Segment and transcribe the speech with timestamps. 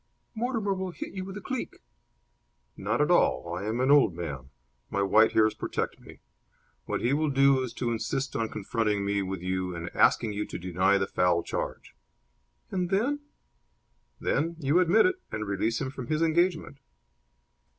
[0.33, 1.77] "Mortimer will hit you with a cleek."
[2.75, 3.53] "Not at all.
[3.55, 4.49] I am an old man.
[4.89, 6.21] My white hairs protect me.
[6.85, 10.47] What he will do is to insist on confronting me with you and asking you
[10.47, 11.95] to deny the foul charge."
[12.71, 13.19] "And then?"
[14.19, 16.79] "Then you admit it and release him from his engagement."